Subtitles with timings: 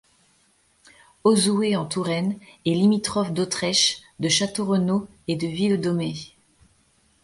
[1.23, 6.15] Auzouer-en-Touraine est limitrophe d'Autrèche, de Château-Renault et de Villedômer.